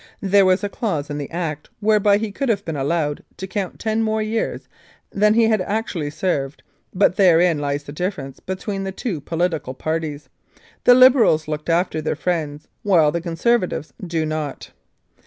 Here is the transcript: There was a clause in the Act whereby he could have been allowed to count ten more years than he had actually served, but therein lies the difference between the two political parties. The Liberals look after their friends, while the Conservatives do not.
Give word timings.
There 0.19 0.45
was 0.47 0.63
a 0.63 0.67
clause 0.67 1.11
in 1.11 1.19
the 1.19 1.29
Act 1.29 1.69
whereby 1.79 2.17
he 2.17 2.31
could 2.31 2.49
have 2.49 2.65
been 2.65 2.75
allowed 2.75 3.23
to 3.37 3.45
count 3.45 3.77
ten 3.77 4.01
more 4.01 4.19
years 4.19 4.67
than 5.11 5.35
he 5.35 5.43
had 5.43 5.61
actually 5.61 6.09
served, 6.09 6.63
but 6.91 7.17
therein 7.17 7.59
lies 7.59 7.83
the 7.83 7.91
difference 7.91 8.39
between 8.39 8.83
the 8.83 8.91
two 8.91 9.21
political 9.21 9.75
parties. 9.75 10.27
The 10.85 10.95
Liberals 10.95 11.47
look 11.47 11.69
after 11.69 12.01
their 12.01 12.15
friends, 12.15 12.67
while 12.81 13.11
the 13.11 13.21
Conservatives 13.21 13.93
do 14.03 14.25
not. 14.25 14.71